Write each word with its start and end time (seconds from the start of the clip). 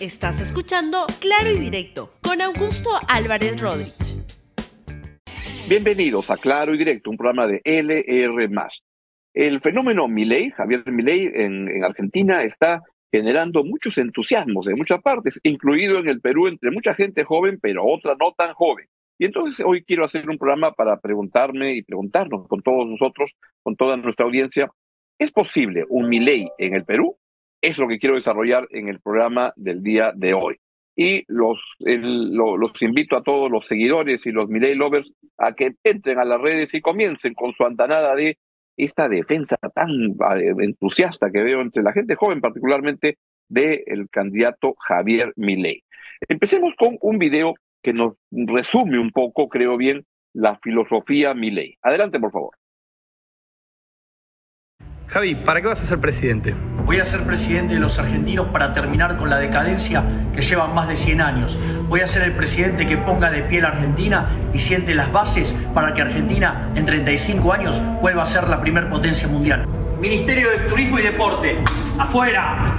Estás 0.00 0.40
escuchando 0.40 1.06
Claro 1.18 1.50
y 1.50 1.58
Directo 1.58 2.12
con 2.22 2.40
Augusto 2.40 2.90
Álvarez 3.08 3.60
Rodríguez. 3.60 4.24
Bienvenidos 5.68 6.30
a 6.30 6.36
Claro 6.36 6.72
y 6.72 6.78
Directo, 6.78 7.10
un 7.10 7.16
programa 7.16 7.48
de 7.48 7.60
LR. 7.64 8.48
El 9.34 9.60
fenómeno 9.60 10.06
Milei, 10.06 10.50
Javier 10.50 10.88
Milei 10.92 11.26
en, 11.34 11.68
en 11.68 11.82
Argentina, 11.82 12.44
está 12.44 12.80
generando 13.10 13.64
muchos 13.64 13.98
entusiasmos 13.98 14.68
en 14.68 14.76
muchas 14.76 15.02
partes, 15.02 15.40
incluido 15.42 15.98
en 15.98 16.08
el 16.08 16.20
Perú 16.20 16.46
entre 16.46 16.70
mucha 16.70 16.94
gente 16.94 17.24
joven, 17.24 17.58
pero 17.60 17.84
otra 17.84 18.14
no 18.20 18.32
tan 18.38 18.54
joven. 18.54 18.86
Y 19.18 19.24
entonces 19.24 19.66
hoy 19.66 19.82
quiero 19.82 20.04
hacer 20.04 20.30
un 20.30 20.38
programa 20.38 20.74
para 20.74 21.00
preguntarme 21.00 21.74
y 21.74 21.82
preguntarnos 21.82 22.46
con 22.46 22.62
todos 22.62 22.86
nosotros, 22.86 23.34
con 23.64 23.74
toda 23.74 23.96
nuestra 23.96 24.26
audiencia, 24.26 24.70
¿es 25.18 25.32
posible 25.32 25.84
un 25.88 26.08
Milei 26.08 26.48
en 26.56 26.74
el 26.74 26.84
Perú? 26.84 27.16
Es 27.60 27.78
lo 27.78 27.88
que 27.88 27.98
quiero 27.98 28.16
desarrollar 28.16 28.66
en 28.70 28.88
el 28.88 29.00
programa 29.00 29.52
del 29.56 29.82
día 29.82 30.12
de 30.14 30.34
hoy. 30.34 30.56
Y 30.96 31.24
los, 31.28 31.58
los 31.78 32.82
invito 32.82 33.16
a 33.16 33.22
todos 33.22 33.50
los 33.50 33.66
seguidores 33.66 34.26
y 34.26 34.32
los 34.32 34.48
Milei 34.48 34.74
lovers 34.74 35.12
a 35.36 35.52
que 35.52 35.74
entren 35.84 36.18
a 36.18 36.24
las 36.24 36.40
redes 36.40 36.74
y 36.74 36.80
comiencen 36.80 37.34
con 37.34 37.52
su 37.52 37.64
andanada 37.64 38.16
de 38.16 38.38
esta 38.76 39.08
defensa 39.08 39.56
tan 39.74 39.90
eh, 40.38 40.54
entusiasta 40.58 41.30
que 41.30 41.42
veo 41.42 41.60
entre 41.60 41.82
la 41.82 41.92
gente 41.92 42.14
joven, 42.14 42.40
particularmente 42.40 43.18
del 43.48 44.08
candidato 44.10 44.74
Javier 44.78 45.32
Milei. 45.36 45.82
Empecemos 46.28 46.74
con 46.76 46.96
un 47.00 47.18
video 47.18 47.54
que 47.82 47.92
nos 47.92 48.14
resume 48.30 48.98
un 48.98 49.10
poco, 49.10 49.48
creo 49.48 49.76
bien, 49.76 50.04
la 50.32 50.58
filosofía 50.62 51.34
Milei. 51.34 51.76
Adelante, 51.82 52.20
por 52.20 52.32
favor. 52.32 52.56
Javi, 55.10 55.36
¿para 55.36 55.62
qué 55.62 55.66
vas 55.66 55.80
a 55.80 55.86
ser 55.86 56.00
presidente? 56.00 56.54
Voy 56.84 56.98
a 56.98 57.04
ser 57.06 57.22
presidente 57.22 57.72
de 57.72 57.80
los 57.80 57.98
argentinos 57.98 58.48
para 58.48 58.74
terminar 58.74 59.16
con 59.16 59.30
la 59.30 59.38
decadencia 59.38 60.02
que 60.34 60.42
llevan 60.42 60.74
más 60.74 60.86
de 60.86 60.98
100 60.98 61.22
años. 61.22 61.58
Voy 61.88 62.00
a 62.00 62.06
ser 62.06 62.24
el 62.24 62.32
presidente 62.32 62.86
que 62.86 62.98
ponga 62.98 63.30
de 63.30 63.40
pie 63.40 63.62
la 63.62 63.68
Argentina 63.68 64.28
y 64.52 64.58
siente 64.58 64.94
las 64.94 65.10
bases 65.10 65.54
para 65.72 65.94
que 65.94 66.02
Argentina 66.02 66.70
en 66.74 66.84
35 66.84 67.52
años 67.54 67.80
vuelva 68.02 68.24
a 68.24 68.26
ser 68.26 68.48
la 68.48 68.60
primer 68.60 68.90
potencia 68.90 69.28
mundial. 69.28 69.66
Ministerio 69.98 70.50
de 70.50 70.58
Turismo 70.68 70.98
y 70.98 71.02
Deporte, 71.02 71.56
afuera. 71.98 72.74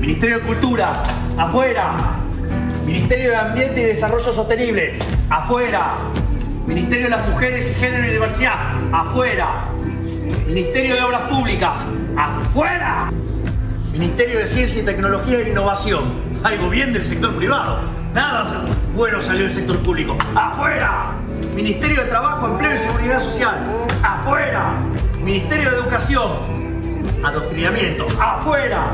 Ministerio 0.00 0.38
de 0.38 0.42
Cultura, 0.44 1.02
afuera. 1.36 1.96
Ministerio 2.86 3.30
de 3.30 3.36
Ambiente 3.36 3.80
y 3.80 3.84
Desarrollo 3.86 4.32
Sostenible, 4.32 5.00
afuera. 5.28 5.94
Ministerio 6.68 7.06
de 7.06 7.10
las 7.10 7.28
Mujeres, 7.28 7.76
Género 7.80 8.06
y 8.06 8.10
Diversidad, 8.12 8.54
afuera. 8.92 9.75
Ministerio 10.46 10.94
de 10.94 11.02
Obras 11.02 11.22
Públicas, 11.22 11.84
afuera. 12.16 13.10
Ministerio 13.92 14.38
de 14.38 14.46
Ciencia 14.46 14.82
y 14.82 14.84
Tecnología 14.84 15.38
e 15.38 15.50
Innovación, 15.50 16.04
algo 16.44 16.68
bien 16.68 16.92
del 16.92 17.04
sector 17.04 17.34
privado. 17.34 17.78
Nada 18.12 18.64
bueno 18.94 19.20
salió 19.20 19.44
del 19.44 19.52
sector 19.52 19.78
público, 19.82 20.16
afuera. 20.34 21.12
Ministerio 21.54 22.02
de 22.02 22.08
Trabajo, 22.08 22.46
Empleo 22.46 22.74
y 22.74 22.78
Seguridad 22.78 23.20
Social, 23.20 23.54
afuera. 24.02 24.72
Ministerio 25.22 25.70
de 25.70 25.76
Educación, 25.76 26.30
adoctrinamiento, 27.22 28.06
afuera. 28.20 28.88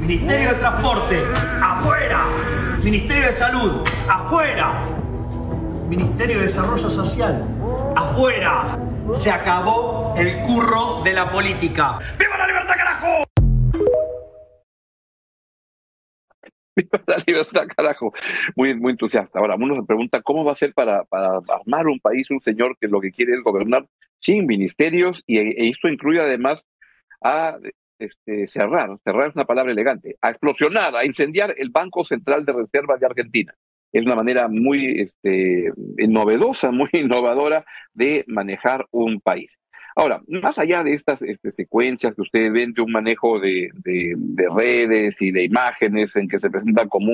Ministerio 0.00 0.50
de 0.50 0.54
Transporte, 0.56 1.22
afuera. 1.62 2.24
Ministerio 2.82 3.26
de 3.26 3.32
Salud, 3.32 3.72
afuera. 4.08 4.72
Ministerio 5.88 6.36
de 6.36 6.42
Desarrollo 6.42 6.90
Social, 6.90 7.44
afuera. 7.96 8.78
Se 9.12 9.30
acabó 9.30 10.03
el 10.16 10.40
curro 10.42 11.02
de 11.02 11.12
la 11.12 11.30
política. 11.30 11.98
¡Viva 12.18 12.38
la 12.38 12.46
libertad, 12.46 12.74
carajo! 12.76 13.24
¡Viva 16.76 17.02
la 17.06 17.24
libertad, 17.26 17.66
carajo! 17.76 18.12
Muy, 18.54 18.74
muy 18.74 18.92
entusiasta. 18.92 19.38
Ahora, 19.38 19.56
uno 19.56 19.74
se 19.74 19.82
pregunta 19.82 20.22
cómo 20.22 20.44
va 20.44 20.52
a 20.52 20.56
ser 20.56 20.72
para, 20.72 21.04
para 21.04 21.40
armar 21.48 21.88
un 21.88 21.98
país 21.98 22.30
un 22.30 22.40
señor 22.40 22.76
que 22.80 22.88
lo 22.88 23.00
que 23.00 23.10
quiere 23.10 23.34
es 23.34 23.42
gobernar 23.42 23.86
sin 24.20 24.46
ministerios 24.46 25.22
y 25.26 25.38
e 25.38 25.68
esto 25.68 25.88
incluye 25.88 26.20
además 26.20 26.64
a 27.22 27.58
este, 27.98 28.48
cerrar, 28.48 28.98
cerrar 29.04 29.28
es 29.28 29.34
una 29.34 29.44
palabra 29.44 29.72
elegante, 29.72 30.16
a 30.20 30.30
explosionar, 30.30 30.96
a 30.96 31.04
incendiar 31.04 31.54
el 31.56 31.70
Banco 31.70 32.04
Central 32.04 32.44
de 32.44 32.52
Reserva 32.52 32.96
de 32.96 33.06
Argentina. 33.06 33.54
Es 33.92 34.04
una 34.04 34.16
manera 34.16 34.48
muy 34.48 35.00
este, 35.00 35.70
novedosa, 36.08 36.70
muy 36.70 36.88
innovadora 36.92 37.64
de 37.92 38.24
manejar 38.26 38.86
un 38.90 39.20
país. 39.20 39.50
Ahora, 39.96 40.20
más 40.26 40.58
allá 40.58 40.82
de 40.82 40.94
estas 40.94 41.22
este, 41.22 41.52
secuencias 41.52 42.14
que 42.14 42.22
ustedes 42.22 42.52
ven 42.52 42.72
de 42.72 42.82
un 42.82 42.90
manejo 42.90 43.38
de, 43.38 43.70
de, 43.74 44.16
redes 44.54 45.22
y 45.22 45.30
de 45.30 45.44
imágenes 45.44 46.16
en 46.16 46.28
que 46.28 46.40
se 46.40 46.50
presenta 46.50 46.86
como 46.88 47.12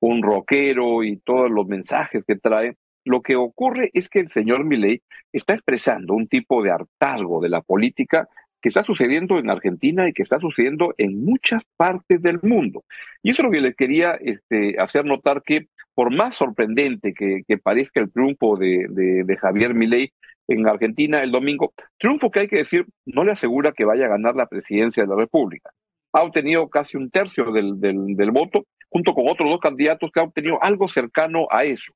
un, 0.00 0.22
rockero 0.22 1.02
y 1.02 1.16
todos 1.18 1.50
los 1.50 1.66
mensajes 1.66 2.24
que 2.26 2.36
trae, 2.36 2.76
lo 3.04 3.22
que 3.22 3.36
ocurre 3.36 3.90
es 3.94 4.10
que 4.10 4.20
el 4.20 4.30
señor 4.30 4.64
Milei 4.64 5.02
está 5.32 5.54
expresando 5.54 6.14
un 6.14 6.28
tipo 6.28 6.62
de 6.62 6.70
hartazgo 6.70 7.40
de 7.40 7.48
la 7.48 7.62
política 7.62 8.28
que 8.60 8.68
está 8.68 8.84
sucediendo 8.84 9.38
en 9.38 9.48
Argentina 9.48 10.06
y 10.06 10.12
que 10.12 10.22
está 10.22 10.38
sucediendo 10.38 10.94
en 10.98 11.24
muchas 11.24 11.62
partes 11.78 12.20
del 12.20 12.40
mundo. 12.42 12.84
Y 13.22 13.30
eso 13.30 13.40
es 13.40 13.46
lo 13.46 13.50
que 13.50 13.62
les 13.62 13.74
quería 13.74 14.18
este, 14.20 14.78
hacer 14.78 15.06
notar 15.06 15.42
que 15.42 15.68
por 15.94 16.14
más 16.14 16.36
sorprendente 16.36 17.12
que, 17.14 17.58
parezca 17.58 18.00
el 18.00 18.10
triunfo 18.10 18.56
de, 18.56 18.86
de, 18.88 19.36
Javier 19.36 19.74
Milei 19.74 20.12
en 20.52 20.68
Argentina 20.68 21.22
el 21.22 21.30
domingo, 21.30 21.72
triunfo 21.98 22.30
que 22.30 22.40
hay 22.40 22.48
que 22.48 22.58
decir 22.58 22.86
no 23.06 23.24
le 23.24 23.32
asegura 23.32 23.72
que 23.72 23.84
vaya 23.84 24.06
a 24.06 24.10
ganar 24.10 24.36
la 24.36 24.46
presidencia 24.46 25.02
de 25.02 25.08
la 25.08 25.16
República. 25.16 25.70
Ha 26.12 26.22
obtenido 26.22 26.68
casi 26.68 26.96
un 26.96 27.10
tercio 27.10 27.52
del, 27.52 27.80
del, 27.80 28.30
voto, 28.30 28.66
junto 28.88 29.14
con 29.14 29.28
otros 29.28 29.48
dos 29.48 29.60
candidatos 29.60 30.10
que 30.12 30.20
han 30.20 30.26
obtenido 30.26 30.62
algo 30.62 30.88
cercano 30.88 31.46
a 31.50 31.64
eso. 31.64 31.92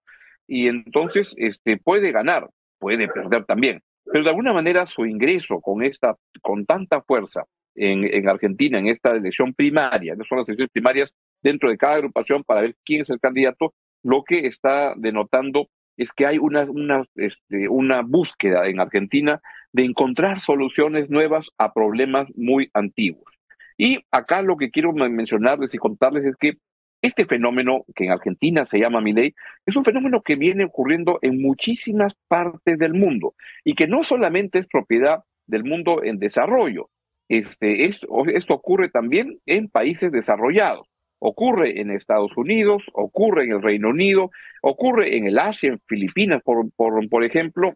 Y 0.46 0.68
entonces 0.68 1.34
este, 1.36 1.78
puede 1.78 2.12
ganar, 2.12 2.48
puede 2.78 3.08
perder 3.08 3.44
también 3.44 3.82
pero 4.04 4.24
de 4.24 4.30
alguna 4.30 4.52
manera 4.52 4.86
su 4.86 5.06
ingreso 5.06 5.60
con 5.60 5.82
esta, 5.82 6.16
con 6.42 6.66
tanta 6.66 7.02
fuerza 7.02 7.44
en, 7.74 8.04
en 8.04 8.28
Argentina, 8.28 8.78
en 8.78 8.86
esta 8.88 9.10
elección 9.10 9.54
primaria, 9.54 10.14
no 10.14 10.24
son 10.24 10.38
las 10.38 10.48
elecciones 10.48 10.70
primarias 10.72 11.14
dentro 11.42 11.70
de 11.70 11.76
cada 11.76 11.96
agrupación 11.96 12.44
para 12.44 12.62
ver 12.62 12.76
quién 12.84 13.02
es 13.02 13.10
el 13.10 13.20
candidato, 13.20 13.74
lo 14.02 14.22
que 14.22 14.46
está 14.46 14.94
denotando 14.96 15.68
es 15.96 16.12
que 16.12 16.26
hay 16.26 16.38
una, 16.38 16.64
una, 16.64 17.04
este, 17.14 17.68
una 17.68 18.02
búsqueda 18.02 18.66
en 18.66 18.80
Argentina 18.80 19.40
de 19.72 19.84
encontrar 19.84 20.40
soluciones 20.40 21.10
nuevas 21.10 21.50
a 21.58 21.72
problemas 21.72 22.28
muy 22.36 22.70
antiguos. 22.74 23.38
Y 23.76 24.04
acá 24.10 24.42
lo 24.42 24.56
que 24.56 24.70
quiero 24.70 24.92
mencionarles 24.92 25.74
y 25.74 25.78
contarles 25.78 26.24
es 26.24 26.36
que 26.36 26.54
este 27.02 27.26
fenómeno, 27.26 27.84
que 27.94 28.04
en 28.04 28.12
Argentina 28.12 28.64
se 28.64 28.78
llama 28.78 29.00
Milei, 29.00 29.34
es 29.66 29.76
un 29.76 29.84
fenómeno 29.84 30.22
que 30.22 30.36
viene 30.36 30.64
ocurriendo 30.64 31.18
en 31.20 31.42
muchísimas 31.42 32.14
partes 32.28 32.78
del 32.78 32.94
mundo 32.94 33.34
y 33.62 33.74
que 33.74 33.86
no 33.86 34.04
solamente 34.04 34.58
es 34.58 34.66
propiedad 34.66 35.22
del 35.46 35.64
mundo 35.64 36.02
en 36.02 36.18
desarrollo. 36.18 36.88
Este, 37.28 37.84
esto, 37.84 38.08
esto 38.26 38.54
ocurre 38.54 38.88
también 38.88 39.38
en 39.44 39.68
países 39.68 40.12
desarrollados. 40.12 40.88
Ocurre 41.26 41.80
en 41.80 41.90
Estados 41.90 42.36
Unidos, 42.36 42.82
ocurre 42.92 43.44
en 43.44 43.52
el 43.52 43.62
Reino 43.62 43.88
Unido, 43.88 44.30
ocurre 44.60 45.16
en 45.16 45.26
el 45.26 45.38
Asia, 45.38 45.70
en 45.70 45.80
Filipinas, 45.86 46.42
por, 46.42 46.70
por, 46.72 47.08
por 47.08 47.24
ejemplo, 47.24 47.72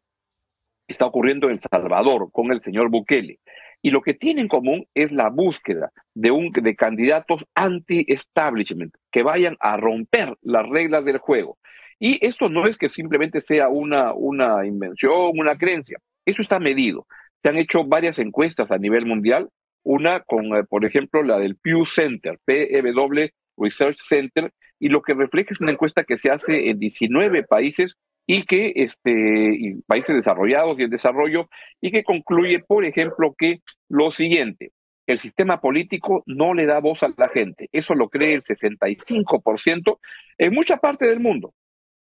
está 0.86 1.06
ocurriendo 1.06 1.46
en 1.46 1.54
El 1.54 1.60
Salvador 1.60 2.30
con 2.30 2.52
el 2.52 2.62
señor 2.62 2.90
Bukele 2.90 3.38
y 3.80 3.90
lo 3.90 4.02
que 4.02 4.12
tiene 4.12 4.42
en 4.42 4.48
común 4.48 4.86
es 4.92 5.12
la 5.12 5.30
búsqueda 5.30 5.92
de, 6.12 6.30
un, 6.30 6.52
de 6.52 6.76
candidatos 6.76 7.42
anti-establishment 7.54 8.94
que 9.10 9.22
vayan 9.22 9.56
a 9.60 9.78
romper 9.78 10.36
las 10.42 10.68
reglas 10.68 11.06
del 11.06 11.16
juego. 11.16 11.56
Y 11.98 12.24
esto 12.26 12.50
no 12.50 12.66
es 12.66 12.76
que 12.76 12.90
simplemente 12.90 13.40
sea 13.40 13.70
una, 13.70 14.12
una 14.12 14.66
invención, 14.66 15.30
una 15.38 15.56
creencia, 15.56 15.98
eso 16.26 16.42
está 16.42 16.60
medido. 16.60 17.06
Se 17.42 17.48
han 17.48 17.56
hecho 17.56 17.84
varias 17.84 18.18
encuestas 18.18 18.70
a 18.70 18.76
nivel 18.76 19.06
mundial, 19.06 19.48
una 19.84 20.20
con, 20.20 20.54
eh, 20.54 20.64
por 20.64 20.84
ejemplo, 20.84 21.22
la 21.22 21.38
del 21.38 21.56
Pew 21.56 21.86
Center, 21.86 22.38
PEW 22.44 23.30
Research 23.58 23.98
Center, 23.98 24.52
y 24.78 24.88
lo 24.88 25.02
que 25.02 25.14
refleja 25.14 25.50
es 25.52 25.60
una 25.60 25.72
encuesta 25.72 26.04
que 26.04 26.18
se 26.18 26.30
hace 26.30 26.70
en 26.70 26.78
19 26.78 27.42
países 27.44 27.96
y 28.26 28.44
que 28.44 28.72
este, 28.76 29.76
países 29.86 30.14
desarrollados 30.14 30.78
y 30.78 30.82
en 30.82 30.90
desarrollo, 30.90 31.48
y 31.80 31.90
que 31.90 32.04
concluye, 32.04 32.60
por 32.60 32.84
ejemplo, 32.84 33.34
que 33.36 33.62
lo 33.88 34.12
siguiente, 34.12 34.72
el 35.06 35.18
sistema 35.18 35.60
político 35.60 36.22
no 36.26 36.52
le 36.52 36.66
da 36.66 36.80
voz 36.80 37.02
a 37.02 37.08
la 37.16 37.30
gente. 37.30 37.70
Eso 37.72 37.94
lo 37.94 38.10
cree 38.10 38.34
el 38.34 38.42
65% 38.42 39.98
en 40.36 40.54
mucha 40.54 40.76
parte 40.76 41.06
del 41.06 41.20
mundo. 41.20 41.54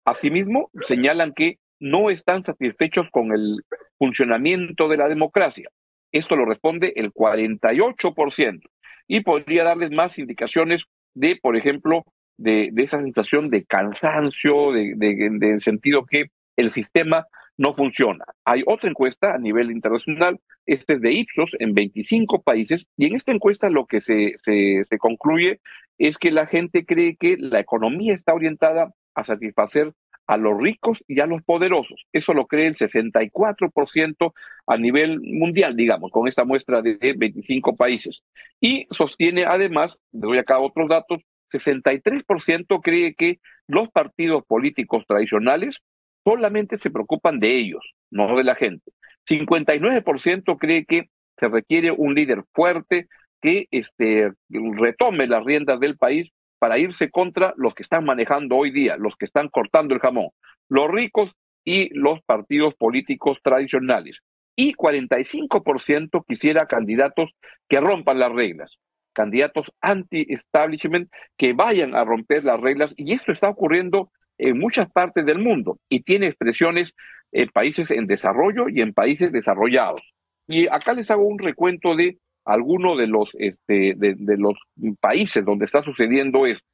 Asimismo, 0.06 0.70
señalan 0.86 1.34
que 1.34 1.58
no 1.78 2.08
están 2.08 2.44
satisfechos 2.44 3.10
con 3.10 3.32
el 3.32 3.62
funcionamiento 3.98 4.88
de 4.88 4.96
la 4.96 5.08
democracia. 5.08 5.68
Esto 6.12 6.34
lo 6.34 6.46
responde 6.46 6.94
el 6.96 7.12
48%. 7.12 8.60
Y 9.06 9.20
podría 9.20 9.64
darles 9.64 9.90
más 9.90 10.18
indicaciones 10.18 10.84
de, 11.14 11.36
por 11.40 11.56
ejemplo, 11.56 12.04
de, 12.36 12.72
esa 12.76 13.00
sensación 13.00 13.50
de 13.50 13.64
cansancio, 13.64 14.72
de, 14.72 14.94
de, 14.96 15.60
sentido 15.60 16.04
que 16.04 16.26
el 16.56 16.70
sistema 16.70 17.26
no 17.56 17.72
funciona. 17.72 18.24
Hay 18.44 18.62
otra 18.66 18.90
encuesta 18.90 19.34
a 19.34 19.38
nivel 19.38 19.70
internacional, 19.70 20.40
este 20.66 20.94
es 20.94 21.00
de 21.00 21.12
Ipsos, 21.12 21.56
en 21.58 21.74
25 21.74 22.42
países, 22.42 22.86
y 22.96 23.06
en 23.06 23.14
esta 23.14 23.32
encuesta 23.32 23.70
lo 23.70 23.86
que 23.86 24.00
se, 24.00 24.34
se 24.44 24.98
concluye 24.98 25.60
es 25.98 26.18
que 26.18 26.32
la 26.32 26.46
gente 26.46 26.84
cree 26.84 27.16
que 27.16 27.36
la 27.38 27.60
economía 27.60 28.14
está 28.14 28.34
orientada 28.34 28.92
a 29.14 29.24
satisfacer 29.24 29.92
a 30.26 30.36
los 30.36 30.58
ricos 30.58 30.98
y 31.06 31.20
a 31.20 31.26
los 31.26 31.42
poderosos. 31.42 32.06
Eso 32.12 32.32
lo 32.32 32.46
cree 32.46 32.66
el 32.66 32.76
64% 32.76 34.32
a 34.66 34.76
nivel 34.76 35.20
mundial, 35.20 35.76
digamos, 35.76 36.10
con 36.10 36.28
esta 36.28 36.44
muestra 36.44 36.82
de 36.82 37.14
25 37.16 37.76
países. 37.76 38.22
Y 38.60 38.86
sostiene 38.90 39.44
además, 39.44 39.98
doy 40.12 40.38
acá 40.38 40.58
otros 40.58 40.88
datos, 40.88 41.24
63% 41.52 42.80
cree 42.82 43.14
que 43.14 43.40
los 43.66 43.90
partidos 43.90 44.44
políticos 44.46 45.04
tradicionales 45.06 45.80
solamente 46.24 46.78
se 46.78 46.90
preocupan 46.90 47.38
de 47.38 47.54
ellos, 47.54 47.94
no 48.10 48.36
de 48.36 48.44
la 48.44 48.54
gente. 48.54 48.92
59% 49.28 50.58
cree 50.58 50.84
que 50.84 51.10
se 51.38 51.48
requiere 51.48 51.90
un 51.90 52.14
líder 52.14 52.44
fuerte 52.52 53.08
que 53.40 53.66
este, 53.70 54.32
retome 54.48 55.26
las 55.26 55.44
riendas 55.44 55.80
del 55.80 55.98
país 55.98 56.30
para 56.64 56.78
irse 56.78 57.10
contra 57.10 57.52
los 57.58 57.74
que 57.74 57.82
están 57.82 58.06
manejando 58.06 58.56
hoy 58.56 58.70
día, 58.70 58.96
los 58.96 59.16
que 59.16 59.26
están 59.26 59.50
cortando 59.50 59.94
el 59.94 60.00
jamón, 60.00 60.30
los 60.70 60.88
ricos 60.88 61.30
y 61.62 61.92
los 61.92 62.22
partidos 62.22 62.74
políticos 62.74 63.36
tradicionales. 63.42 64.20
Y 64.56 64.72
45% 64.72 66.24
quisiera 66.26 66.64
candidatos 66.64 67.34
que 67.68 67.82
rompan 67.82 68.18
las 68.18 68.32
reglas, 68.32 68.78
candidatos 69.12 69.70
anti-establishment 69.82 71.10
que 71.36 71.52
vayan 71.52 71.94
a 71.94 72.02
romper 72.02 72.44
las 72.44 72.58
reglas. 72.58 72.94
Y 72.96 73.12
esto 73.12 73.30
está 73.30 73.50
ocurriendo 73.50 74.10
en 74.38 74.58
muchas 74.58 74.90
partes 74.90 75.26
del 75.26 75.40
mundo 75.40 75.78
y 75.90 76.00
tiene 76.00 76.28
expresiones 76.28 76.94
en 77.30 77.50
países 77.50 77.90
en 77.90 78.06
desarrollo 78.06 78.70
y 78.70 78.80
en 78.80 78.94
países 78.94 79.32
desarrollados. 79.32 80.00
Y 80.48 80.66
acá 80.68 80.94
les 80.94 81.10
hago 81.10 81.24
un 81.24 81.38
recuento 81.38 81.94
de 81.94 82.16
alguno 82.44 82.96
de 82.96 83.06
los, 83.06 83.30
este, 83.34 83.94
de, 83.96 84.36
los 84.36 84.54
países 85.00 85.44
donde 85.44 85.64
está 85.64 85.82
sucediendo 85.82 86.46
esto. 86.46 86.66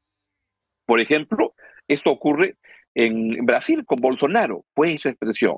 Por 0.87 1.01
ejemplo, 1.01 1.55
esto 1.87 2.11
ocurre 2.11 2.57
en 2.95 3.47
Brasil 3.47 3.85
con 3.85 4.01
Bolsonaro, 4.01 4.65
fue 4.75 4.95
esa 4.95 5.11
expresión. 5.11 5.57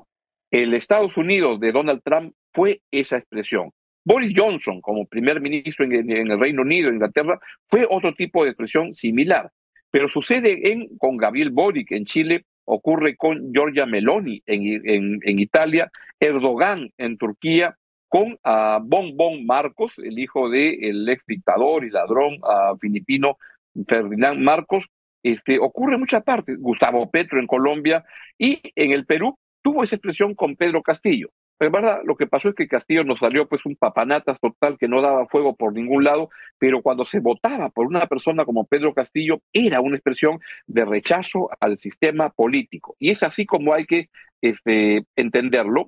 El 0.51 0.73
Estados 0.75 1.17
Unidos 1.17 1.59
de 1.59 1.71
Donald 1.71 2.01
Trump 2.03 2.33
fue 2.53 2.81
esa 2.91 3.17
expresión. 3.17 3.71
Boris 4.05 4.33
Johnson, 4.35 4.81
como 4.81 5.05
primer 5.05 5.41
ministro 5.41 5.85
en, 5.85 6.11
el 6.11 6.39
Reino 6.39 6.61
Unido, 6.61 6.91
Inglaterra, 6.91 7.39
fue 7.67 7.87
otro 7.89 8.13
tipo 8.13 8.43
de 8.43 8.51
expresión 8.51 8.93
similar. 8.93 9.49
Pero 9.89 10.09
sucede 10.09 10.61
con 10.97 11.17
Gabriel 11.17 11.51
Boric 11.51 11.91
en 11.91 12.05
Chile, 12.05 12.45
ocurre 12.65 13.15
con 13.15 13.51
Giorgia 13.51 13.85
Meloni 13.85 14.43
en 14.45 15.39
Italia, 15.39 15.89
Erdogan 16.19 16.89
en 16.97 17.17
Turquía, 17.17 17.75
con 18.13 18.37
a 18.43 18.79
Bon 18.79 19.43
Marcos, 19.43 19.91
el 19.97 20.19
hijo 20.19 20.47
del 20.47 21.09
ex 21.09 21.25
dictador 21.25 21.83
y 21.83 21.89
ladrón 21.89 22.37
filipino 22.79 23.39
Ferdinand 23.87 24.39
Marcos, 24.39 24.87
este, 25.23 25.57
ocurre 25.57 25.95
en 25.95 26.01
muchas 26.01 26.23
partes. 26.23 26.59
Gustavo 26.59 27.09
Petro 27.09 27.39
en 27.39 27.47
Colombia 27.47 28.05
y 28.37 28.61
en 28.75 28.91
el 28.91 29.07
Perú 29.07 29.35
tuvo 29.63 29.83
esa 29.83 29.95
expresión 29.95 30.35
con 30.35 30.55
Pedro 30.55 30.83
Castillo. 30.83 31.29
Pero 31.57 31.71
verdad, 31.71 32.01
lo 32.05 32.15
que 32.15 32.27
pasó 32.27 32.49
es 32.49 32.55
que 32.55 32.67
Castillo 32.67 33.03
nos 33.03 33.17
salió 33.17 33.47
pues 33.47 33.65
un 33.65 33.75
papanatas 33.75 34.39
total 34.39 34.77
que 34.77 34.87
no 34.87 35.01
daba 35.01 35.25
fuego 35.25 35.55
por 35.55 35.73
ningún 35.73 36.03
lado, 36.03 36.29
pero 36.59 36.83
cuando 36.83 37.05
se 37.05 37.19
votaba 37.19 37.69
por 37.69 37.87
una 37.87 38.05
persona 38.05 38.45
como 38.45 38.67
Pedro 38.67 38.93
Castillo 38.93 39.39
era 39.51 39.81
una 39.81 39.95
expresión 39.95 40.39
de 40.67 40.85
rechazo 40.85 41.49
al 41.59 41.79
sistema 41.79 42.29
político. 42.29 42.95
Y 42.99 43.09
es 43.09 43.23
así 43.23 43.47
como 43.47 43.73
hay 43.73 43.87
que 43.87 44.09
este, 44.39 45.03
entenderlo 45.15 45.87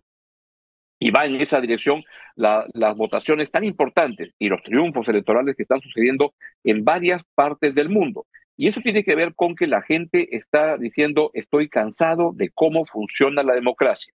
y 1.00 1.12
va 1.12 1.26
en 1.26 1.36
esa 1.36 1.60
dirección 1.62 2.04
las 2.36 2.96
votaciones 2.96 3.52
tan 3.52 3.64
importantes 3.64 4.34
y 4.40 4.50
los 4.50 4.62
triunfos 4.64 5.08
electorales 5.08 5.56
que 5.56 5.64
están 5.64 5.82
sucediendo 5.82 6.34
en 6.64 6.84
varias 6.84 7.22
partes 7.36 7.76
del 7.76 7.90
mundo. 7.90 8.26
Y 8.58 8.68
eso 8.68 8.80
tiene 8.82 9.04
que 9.04 9.16
ver 9.16 9.36
con 9.36 9.56
que 9.56 9.68
la 9.68 9.82
gente 9.82 10.36
está 10.36 10.78
diciendo 10.78 11.32
estoy 11.34 11.68
cansado 11.68 12.32
de 12.34 12.50
cómo 12.54 12.86
funciona 12.86 13.44
la 13.44 13.54
democracia. 13.54 14.14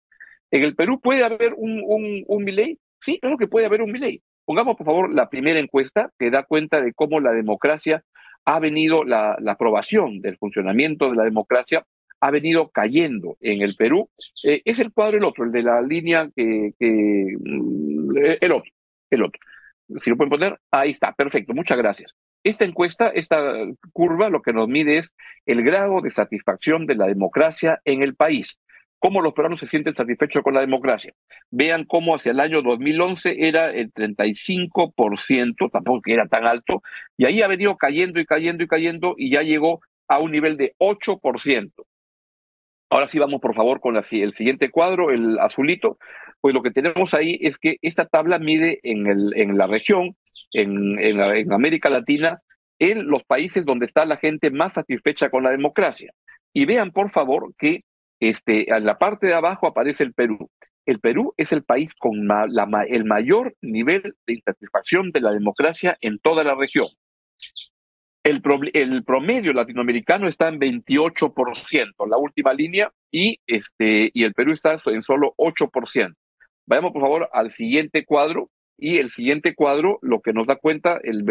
¿En 0.52 0.64
el 0.64 0.76
Perú 0.76 1.00
puede 1.00 1.24
haber 1.24 1.54
un, 1.56 1.82
un, 1.86 2.24
un? 2.28 2.78
Sí, 3.02 3.20
claro 3.20 3.38
que 3.38 3.48
puede 3.48 3.66
haber 3.66 3.82
un 3.82 3.92
Milei. 3.92 4.22
Pongamos, 4.46 4.78
por 4.78 4.86
favor, 4.86 5.14
la 5.14 5.30
primera 5.30 5.60
encuesta 5.60 6.12
que 6.18 6.32
da 6.32 6.44
cuenta 6.44 6.82
de 6.82 6.94
cómo 6.94 7.20
la 7.20 7.32
democracia 7.32 8.04
ha 8.46 8.60
venido, 8.60 9.04
la, 9.04 9.38
la 9.40 9.52
aprobación 9.52 10.22
del 10.22 10.38
funcionamiento 10.38 11.10
de 11.10 11.18
la 11.18 11.24
democracia 11.24 11.86
ha 12.22 12.32
venido 12.32 12.70
cayendo 12.70 13.38
en 13.42 13.62
el 13.62 13.76
Perú. 13.76 14.10
Eh, 14.44 14.62
es 14.66 14.80
el 14.80 14.92
cuadro 14.92 15.18
el 15.18 15.24
otro, 15.24 15.46
el 15.46 15.52
de 15.52 15.64
la 15.64 15.82
línea 15.82 16.30
que, 16.36 16.74
mm, 16.80 18.18
el 18.42 18.52
otro, 18.52 18.72
el 19.10 19.24
otro. 19.24 19.40
Si 19.98 20.10
lo 20.10 20.18
pueden 20.18 20.30
poner, 20.30 20.60
ahí 20.72 20.92
está, 20.92 21.14
perfecto, 21.14 21.54
muchas 21.54 21.78
gracias. 21.78 22.14
Esta 22.44 22.66
encuesta, 22.66 23.10
esta 23.10 23.42
curva, 23.92 24.30
lo 24.30 24.42
que 24.42 24.54
nos 24.54 24.68
mide 24.68 25.00
es 25.00 25.14
el 25.46 25.64
grado 25.64 26.02
de 26.02 26.10
satisfacción 26.10 26.86
de 26.86 26.96
la 26.96 27.08
democracia 27.08 27.82
en 27.86 28.02
el 28.02 28.16
país. 28.16 28.58
Cómo 29.00 29.22
los 29.22 29.34
peruanos 29.34 29.62
se 29.62 29.68
sienten 29.68 29.96
satisfechos 29.96 30.44
con 30.44 30.54
la 30.54 30.60
democracia. 30.62 31.14
Vean 31.52 31.86
cómo 31.86 32.16
hacia 32.16 32.32
el 32.32 32.40
año 32.40 32.62
2011 32.62 33.48
era 33.48 33.72
el 33.72 33.94
35%, 33.94 35.70
tampoco 35.72 36.02
que 36.02 36.14
era 36.14 36.28
tan 36.28 36.48
alto, 36.48 36.82
y 37.18 37.26
ahí 37.26 37.42
ha 37.42 37.48
venido 37.48 37.78
cayendo 37.78 38.20
y 38.20 38.26
cayendo 38.26 38.64
y 38.64 38.68
cayendo 38.68 39.16
y 39.18 39.32
ya 39.34 39.42
llegó 39.42 39.80
a 40.08 40.20
un 40.20 40.32
nivel 40.32 40.58
de 40.58 40.76
8%. 40.80 41.72
Ahora 42.90 43.08
sí 43.08 43.20
vamos, 43.20 43.40
por 43.40 43.56
favor, 43.56 43.80
con 43.80 43.96
el 43.98 44.34
siguiente 44.34 44.72
cuadro, 44.72 45.12
el 45.12 45.38
azulito. 45.40 46.00
Pues 46.42 46.56
lo 46.56 46.64
que 46.64 46.72
tenemos 46.72 47.14
ahí 47.14 47.38
es 47.42 47.58
que 47.58 47.78
esta 47.82 48.06
tabla 48.06 48.40
mide 48.40 48.80
en, 48.84 49.58
la 49.58 49.68
región, 49.68 50.16
en, 50.54 51.52
América 51.52 51.90
Latina, 51.90 52.42
en 52.80 53.08
los 53.08 53.24
países 53.24 53.66
donde 53.66 53.86
está 53.86 54.06
la 54.06 54.18
gente 54.18 54.50
más 54.50 54.74
satisfecha 54.74 55.30
con 55.30 55.44
la 55.44 55.52
democracia. 55.52 56.14
Y 56.52 56.66
vean, 56.66 56.92
por 56.92 57.12
favor, 57.12 57.54
que 57.58 57.84
este, 58.20 58.74
en 58.76 58.86
la 58.86 58.98
parte 58.98 59.28
de 59.28 59.36
abajo 59.36 59.68
aparece 59.68 60.04
el 60.04 60.14
Perú. 60.14 60.50
El 60.86 61.00
Perú 61.00 61.36
es 61.38 61.52
el 61.52 61.64
país 61.64 61.94
con 61.94 62.28
el 62.88 63.06
mayor 63.06 63.56
nivel 63.62 64.16
de 64.26 64.34
insatisfacción 64.34 65.12
de 65.12 65.22
la 65.22 65.32
democracia 65.32 65.96
en 66.02 66.18
toda 66.18 66.44
la 66.44 66.56
región. 66.56 66.88
El, 68.24 68.42
el, 68.74 69.04
promedio 69.04 69.54
latinoamericano 69.54 70.28
está 70.28 70.50
en 70.50 70.60
28%, 70.60 72.08
la 72.10 72.18
última 72.18 72.54
línea, 72.54 72.92
y, 73.12 73.40
este, 73.48 74.12
y 74.14 74.24
el 74.24 74.34
Perú 74.34 74.54
está 74.54 74.78
en 74.86 75.04
solo 75.04 75.34
8%. 75.38 76.16
Vayamos, 76.66 76.92
por 76.92 77.02
favor, 77.02 77.30
al 77.34 77.52
siguiente 77.52 78.06
cuadro. 78.06 78.50
Y 78.82 79.00
el 79.00 79.10
siguiente 79.10 79.56
cuadro, 79.56 80.00
lo 80.02 80.22
que 80.22 80.32
nos 80.32 80.48
da 80.48 80.56
cuenta, 80.56 81.02
el, 81.04 81.26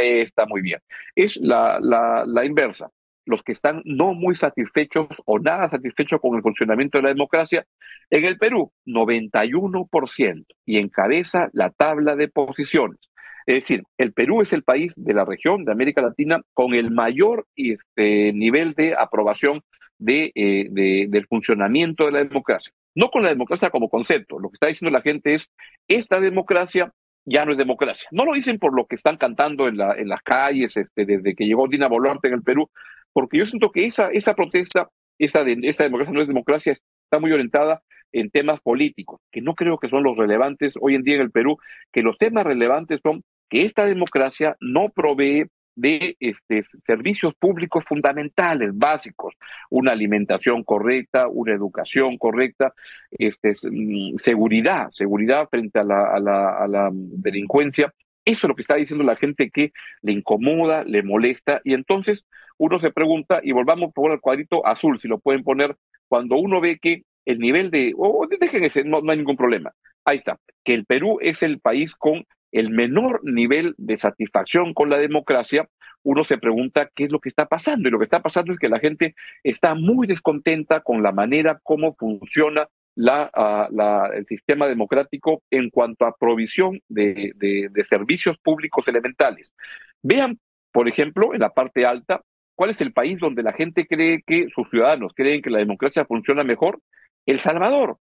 eh, 0.00 0.22
está 0.22 0.44
muy 0.46 0.60
bien. 0.60 0.80
Es 1.14 1.36
la, 1.36 1.78
la, 1.80 2.24
la 2.26 2.44
inversa. 2.44 2.90
Los 3.26 3.44
que 3.44 3.52
están 3.52 3.82
no 3.84 4.12
muy 4.12 4.34
satisfechos 4.34 5.06
o 5.24 5.38
nada 5.38 5.68
satisfechos 5.68 6.20
con 6.20 6.34
el 6.34 6.42
funcionamiento 6.42 6.98
de 6.98 7.02
la 7.02 7.10
democracia, 7.10 7.64
en 8.08 8.24
el 8.24 8.38
Perú, 8.38 8.72
91%, 8.86 10.46
y 10.66 10.78
encabeza 10.78 11.48
la 11.52 11.70
tabla 11.70 12.16
de 12.16 12.26
posiciones. 12.26 12.98
Es 13.46 13.62
decir, 13.62 13.82
el 13.98 14.12
Perú 14.12 14.42
es 14.42 14.52
el 14.52 14.62
país 14.62 14.92
de 14.96 15.14
la 15.14 15.24
región 15.24 15.64
de 15.64 15.72
América 15.72 16.02
Latina 16.02 16.40
con 16.54 16.74
el 16.74 16.90
mayor 16.90 17.46
este, 17.56 18.32
nivel 18.32 18.74
de 18.74 18.94
aprobación 18.94 19.62
de, 19.98 20.32
eh, 20.34 20.66
de, 20.70 21.06
del 21.08 21.26
funcionamiento 21.26 22.06
de 22.06 22.12
la 22.12 22.24
democracia. 22.24 22.72
No 22.94 23.10
con 23.10 23.22
la 23.22 23.28
democracia 23.28 23.70
como 23.70 23.88
concepto. 23.88 24.38
Lo 24.38 24.48
que 24.48 24.54
está 24.54 24.66
diciendo 24.66 24.96
la 24.96 25.02
gente 25.02 25.34
es, 25.34 25.48
esta 25.88 26.20
democracia 26.20 26.92
ya 27.24 27.44
no 27.44 27.52
es 27.52 27.58
democracia. 27.58 28.08
No 28.12 28.24
lo 28.24 28.32
dicen 28.32 28.58
por 28.58 28.74
lo 28.74 28.86
que 28.86 28.96
están 28.96 29.16
cantando 29.16 29.68
en, 29.68 29.76
la, 29.76 29.94
en 29.94 30.08
las 30.08 30.22
calles 30.22 30.76
este, 30.76 31.04
desde 31.04 31.34
que 31.34 31.46
llegó 31.46 31.68
Dina 31.68 31.88
Boluarte 31.88 32.28
en 32.28 32.34
el 32.34 32.42
Perú, 32.42 32.70
porque 33.12 33.38
yo 33.38 33.46
siento 33.46 33.70
que 33.70 33.86
esa, 33.86 34.08
esa 34.10 34.34
protesta, 34.34 34.88
esa 35.18 35.44
de, 35.44 35.58
esta 35.62 35.84
democracia 35.84 36.12
no 36.12 36.22
es 36.22 36.28
democracia, 36.28 36.72
está 36.72 37.18
muy 37.18 37.32
orientada 37.32 37.82
en 38.12 38.30
temas 38.30 38.60
políticos, 38.60 39.20
que 39.30 39.40
no 39.40 39.54
creo 39.54 39.78
que 39.78 39.88
son 39.88 40.02
los 40.02 40.16
relevantes 40.16 40.74
hoy 40.80 40.94
en 40.94 41.02
día 41.02 41.16
en 41.16 41.22
el 41.22 41.30
Perú, 41.30 41.58
que 41.92 42.02
los 42.02 42.18
temas 42.18 42.44
relevantes 42.44 43.00
son 43.02 43.22
que 43.50 43.64
esta 43.64 43.84
democracia 43.84 44.56
no 44.60 44.88
provee 44.88 45.44
de 45.74 46.16
este, 46.20 46.62
servicios 46.84 47.34
públicos 47.34 47.84
fundamentales, 47.86 48.70
básicos, 48.74 49.34
una 49.70 49.92
alimentación 49.92 50.62
correcta, 50.62 51.26
una 51.28 51.54
educación 51.54 52.18
correcta, 52.18 52.74
este, 53.10 53.54
mm, 53.62 54.16
seguridad, 54.16 54.90
seguridad 54.92 55.48
frente 55.50 55.78
a 55.78 55.84
la, 55.84 56.14
a, 56.14 56.20
la, 56.68 56.90
delincuencia. 56.92 57.92
Eso 58.24 58.46
es 58.46 58.48
lo 58.48 58.54
que 58.54 58.62
está 58.62 58.76
diciendo 58.76 59.04
la 59.04 59.16
gente 59.16 59.50
que 59.50 59.72
le 60.02 60.12
incomoda, 60.12 60.84
le 60.84 61.02
molesta, 61.02 61.60
y 61.64 61.74
entonces 61.74 62.26
uno 62.58 62.78
se 62.78 62.90
pregunta, 62.90 63.40
y 63.42 63.52
volvamos 63.52 63.92
por 63.94 64.10
al 64.10 64.20
cuadrito 64.20 64.66
azul, 64.66 64.98
si 64.98 65.08
lo 65.08 65.18
pueden 65.18 65.42
poner, 65.42 65.76
cuando 66.08 66.36
uno 66.36 66.60
ve 66.60 66.78
que 66.78 67.04
el 67.24 67.38
nivel 67.38 67.70
de, 67.70 67.94
o 67.96 68.26
dejen 68.28 68.64
ese, 68.64 68.84
no, 68.84 69.00
no 69.00 69.12
hay 69.12 69.18
ningún 69.18 69.36
problema. 69.36 69.72
Ahí 70.04 70.18
está, 70.18 70.38
que 70.64 70.74
el 70.74 70.84
Perú 70.84 71.18
es 71.20 71.42
el 71.42 71.60
país 71.60 71.94
con 71.94 72.24
el 72.52 72.70
menor 72.70 73.20
nivel 73.22 73.74
de 73.78 73.96
satisfacción 73.96 74.74
con 74.74 74.90
la 74.90 74.98
democracia, 74.98 75.68
uno 76.02 76.24
se 76.24 76.38
pregunta 76.38 76.90
qué 76.94 77.04
es 77.04 77.12
lo 77.12 77.20
que 77.20 77.28
está 77.28 77.46
pasando. 77.46 77.88
Y 77.88 77.92
lo 77.92 77.98
que 77.98 78.04
está 78.04 78.20
pasando 78.22 78.52
es 78.52 78.58
que 78.58 78.68
la 78.68 78.78
gente 78.78 79.14
está 79.42 79.74
muy 79.74 80.06
descontenta 80.06 80.80
con 80.80 81.02
la 81.02 81.12
manera 81.12 81.60
como 81.62 81.94
funciona 81.94 82.68
la, 82.94 83.30
ah, 83.34 84.10
el 84.14 84.26
sistema 84.26 84.66
democrático 84.66 85.42
en 85.50 85.70
cuanto 85.70 86.06
a 86.06 86.16
provisión 86.16 86.80
de 86.88 87.84
servicios 87.88 88.36
públicos 88.38 88.86
elementales. 88.88 89.52
Vean 90.02 90.38
por 90.72 90.88
ejemplo, 90.88 91.34
en 91.34 91.40
la 91.40 91.50
parte 91.50 91.84
alta, 91.84 92.22
¿cuál 92.54 92.70
es 92.70 92.80
el 92.80 92.92
país 92.92 93.18
donde 93.18 93.42
la 93.42 93.52
gente 93.52 93.86
cree 93.86 94.22
que 94.24 94.48
sus 94.54 94.68
ciudadanos 94.70 95.12
creen 95.14 95.42
que 95.42 95.50
la 95.50 95.58
democracia 95.58 96.04
funciona 96.04 96.44
mejor? 96.44 96.80
El 97.26 97.40
Salvador. 97.40 97.98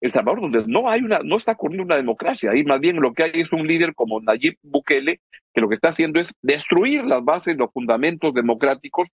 El 0.00 0.12
Salvador, 0.12 0.40
donde 0.40 0.64
no 0.66 0.88
hay 0.88 1.02
una, 1.02 1.20
no 1.20 1.36
está 1.36 1.52
ocurriendo 1.52 1.84
una 1.84 1.96
democracia, 1.96 2.50
ahí 2.50 2.64
más 2.64 2.80
bien 2.80 2.96
lo 3.00 3.12
que 3.12 3.24
hay 3.24 3.32
es 3.34 3.52
un 3.52 3.66
líder 3.66 3.94
como 3.94 4.20
Nayib 4.20 4.56
Bukele, 4.62 5.20
que 5.52 5.60
lo 5.60 5.68
que 5.68 5.74
está 5.74 5.88
haciendo 5.88 6.20
es 6.20 6.32
destruir 6.40 7.04
las 7.04 7.24
bases, 7.24 7.56
los 7.56 7.72
fundamentos 7.72 8.32
democráticos, 8.32 9.08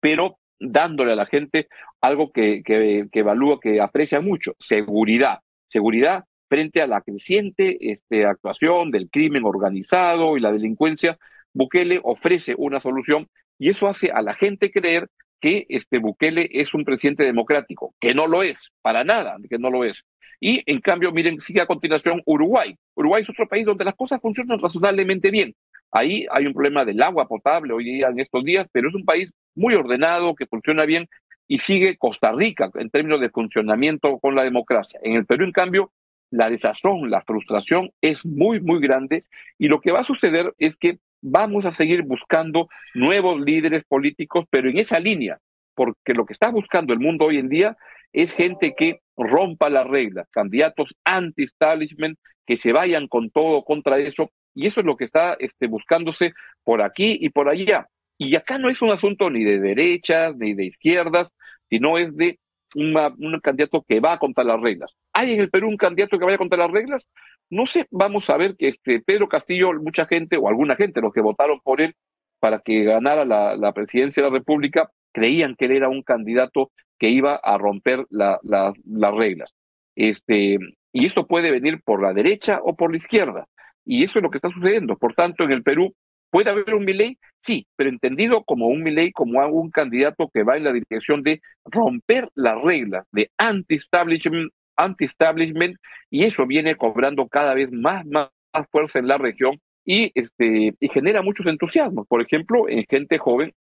pero 0.00 0.38
dándole 0.60 1.12
a 1.12 1.16
la 1.16 1.26
gente 1.26 1.68
algo 2.00 2.30
que, 2.32 2.62
que, 2.64 3.08
que 3.10 3.20
evalúa, 3.20 3.60
que 3.60 3.80
aprecia 3.80 4.20
mucho, 4.20 4.54
seguridad. 4.58 5.40
Seguridad 5.68 6.24
frente 6.48 6.80
a 6.80 6.86
la 6.86 7.02
creciente 7.02 7.76
este, 7.92 8.24
actuación 8.24 8.90
del 8.90 9.10
crimen 9.10 9.44
organizado 9.44 10.36
y 10.36 10.40
la 10.40 10.52
delincuencia, 10.52 11.18
Bukele 11.52 12.00
ofrece 12.02 12.54
una 12.56 12.80
solución 12.80 13.28
y 13.58 13.70
eso 13.70 13.88
hace 13.88 14.10
a 14.10 14.22
la 14.22 14.34
gente 14.34 14.70
creer 14.70 15.08
que 15.40 15.66
este 15.68 15.98
Bukele 15.98 16.48
es 16.52 16.74
un 16.74 16.84
presidente 16.84 17.24
democrático, 17.24 17.94
que 18.00 18.14
no 18.14 18.26
lo 18.26 18.42
es, 18.42 18.58
para 18.82 19.04
nada, 19.04 19.36
que 19.48 19.58
no 19.58 19.70
lo 19.70 19.84
es. 19.84 20.04
Y 20.40 20.62
en 20.70 20.80
cambio, 20.80 21.12
miren, 21.12 21.40
sigue 21.40 21.60
a 21.60 21.66
continuación 21.66 22.22
Uruguay. 22.24 22.76
Uruguay 22.94 23.22
es 23.22 23.30
otro 23.30 23.48
país 23.48 23.66
donde 23.66 23.84
las 23.84 23.94
cosas 23.94 24.20
funcionan 24.20 24.60
razonablemente 24.60 25.30
bien. 25.30 25.54
Ahí 25.90 26.26
hay 26.30 26.46
un 26.46 26.52
problema 26.52 26.84
del 26.84 27.02
agua 27.02 27.26
potable 27.26 27.72
hoy 27.72 27.84
día 27.84 28.08
en 28.08 28.20
estos 28.20 28.44
días, 28.44 28.68
pero 28.72 28.88
es 28.88 28.94
un 28.94 29.04
país 29.04 29.32
muy 29.54 29.74
ordenado, 29.74 30.34
que 30.34 30.46
funciona 30.46 30.84
bien, 30.84 31.08
y 31.48 31.58
sigue 31.58 31.96
Costa 31.96 32.30
Rica 32.32 32.70
en 32.74 32.90
términos 32.90 33.20
de 33.20 33.30
funcionamiento 33.30 34.18
con 34.18 34.34
la 34.34 34.44
democracia. 34.44 35.00
En 35.02 35.14
el 35.14 35.24
Perú, 35.24 35.44
en 35.44 35.52
cambio, 35.52 35.90
la 36.30 36.50
desazón, 36.50 37.10
la 37.10 37.22
frustración 37.22 37.90
es 38.02 38.24
muy, 38.24 38.60
muy 38.60 38.80
grande, 38.80 39.24
y 39.58 39.68
lo 39.68 39.80
que 39.80 39.92
va 39.92 40.00
a 40.00 40.04
suceder 40.04 40.52
es 40.58 40.76
que 40.76 40.98
vamos 41.20 41.64
a 41.64 41.72
seguir 41.72 42.02
buscando 42.02 42.68
nuevos 42.94 43.40
líderes 43.40 43.84
políticos, 43.84 44.44
pero 44.50 44.68
en 44.68 44.78
esa 44.78 44.98
línea, 45.00 45.38
porque 45.74 46.14
lo 46.14 46.26
que 46.26 46.32
está 46.32 46.50
buscando 46.50 46.92
el 46.92 47.00
mundo 47.00 47.26
hoy 47.26 47.38
en 47.38 47.48
día 47.48 47.76
es 48.12 48.32
gente 48.32 48.74
que 48.76 49.00
rompa 49.16 49.68
las 49.68 49.86
reglas, 49.86 50.28
candidatos 50.30 50.94
anti-establishment, 51.04 52.18
que 52.46 52.56
se 52.56 52.72
vayan 52.72 53.08
con 53.08 53.30
todo 53.30 53.62
contra 53.64 53.98
eso, 53.98 54.30
y 54.54 54.66
eso 54.66 54.80
es 54.80 54.86
lo 54.86 54.96
que 54.96 55.04
está 55.04 55.36
este, 55.38 55.66
buscándose 55.66 56.32
por 56.64 56.82
aquí 56.82 57.18
y 57.20 57.28
por 57.28 57.48
allá. 57.48 57.88
Y 58.16 58.34
acá 58.34 58.58
no 58.58 58.68
es 58.68 58.82
un 58.82 58.90
asunto 58.90 59.30
ni 59.30 59.44
de 59.44 59.60
derechas 59.60 60.36
ni 60.36 60.54
de 60.54 60.64
izquierdas, 60.64 61.28
sino 61.68 61.98
es 61.98 62.16
de 62.16 62.38
un 62.74 63.40
candidato 63.40 63.84
que 63.86 64.00
va 64.00 64.18
contra 64.18 64.44
las 64.44 64.60
reglas. 64.60 64.90
¿Hay 65.12 65.32
en 65.32 65.40
el 65.40 65.50
Perú 65.50 65.68
un 65.68 65.76
candidato 65.76 66.18
que 66.18 66.24
vaya 66.24 66.38
contra 66.38 66.58
las 66.58 66.70
reglas? 66.70 67.06
No 67.50 67.66
sé, 67.66 67.86
vamos 67.90 68.28
a 68.30 68.36
ver 68.36 68.56
que 68.56 68.68
este 68.68 69.00
Pedro 69.00 69.28
Castillo, 69.28 69.72
mucha 69.74 70.06
gente 70.06 70.36
o 70.36 70.48
alguna 70.48 70.76
gente, 70.76 71.00
los 71.00 71.12
que 71.12 71.20
votaron 71.20 71.60
por 71.60 71.80
él 71.80 71.94
para 72.40 72.60
que 72.60 72.84
ganara 72.84 73.24
la, 73.24 73.72
presidencia 73.72 74.22
de 74.22 74.30
la 74.30 74.38
República, 74.38 74.90
creían 75.12 75.56
que 75.56 75.64
él 75.64 75.72
era 75.72 75.88
un 75.88 76.02
candidato 76.02 76.70
que 76.98 77.08
iba 77.08 77.36
a 77.36 77.58
romper 77.58 78.06
las 78.10 79.14
reglas. 79.14 79.52
Este, 79.96 80.58
y 80.92 81.06
esto 81.06 81.26
puede 81.26 81.50
venir 81.50 81.80
por 81.84 82.02
la 82.02 82.12
derecha 82.12 82.60
o 82.62 82.76
por 82.76 82.90
la 82.90 82.98
izquierda. 82.98 83.46
Y 83.84 84.04
eso 84.04 84.18
es 84.18 84.22
lo 84.22 84.30
que 84.30 84.38
está 84.38 84.50
sucediendo. 84.50 84.96
Por 84.96 85.14
tanto, 85.14 85.44
en 85.44 85.52
el 85.52 85.62
Perú, 85.62 85.94
¿puede 86.30 86.50
haber 86.50 86.74
un 86.74 86.84
Milei? 86.84 87.18
Sí, 87.42 87.66
pero 87.76 87.88
entendido 87.88 88.44
como 88.44 88.66
un 88.68 88.82
Milei, 88.82 89.12
como 89.12 89.44
un 89.48 89.70
candidato 89.70 90.30
que 90.32 90.42
va 90.42 90.56
en 90.56 90.64
la 90.64 90.72
dirección 90.72 91.22
de 91.22 91.40
romper 91.64 92.28
las 92.34 92.60
reglas, 92.62 93.06
de 93.12 93.30
anti-establishment 93.38 94.52
anti-establishment 94.78 95.76
y 96.10 96.24
eso 96.24 96.46
viene 96.46 96.76
cobrando 96.76 97.28
cada 97.28 97.54
vez 97.54 97.70
más, 97.70 98.06
más, 98.06 98.30
fuerza 98.70 98.98
en 98.98 99.06
la 99.06 99.18
región 99.18 99.60
y, 99.84 100.10
este, 100.14 100.74
y 100.80 100.88
genera 100.88 101.22
muchos 101.22 101.46
entusiasmos. 101.46 102.06
Por 102.08 102.22
ejemplo, 102.22 102.68
en 102.68 102.84
gente 102.88 103.18
joven 103.18 103.52